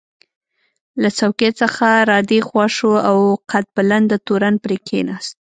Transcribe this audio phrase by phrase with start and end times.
[1.01, 3.17] له څوکۍ څخه را دې خوا شو او
[3.51, 5.33] قد بلنده تورن پرې کېناست.